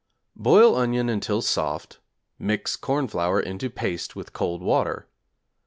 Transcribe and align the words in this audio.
Boil 0.35 0.75
onion 0.75 1.09
until 1.09 1.43
soft; 1.43 1.99
mix 2.39 2.75
corn 2.75 3.07
flour 3.07 3.39
into 3.39 3.69
paste 3.69 4.15
with 4.15 4.33
cold 4.33 4.63
water. 4.63 5.05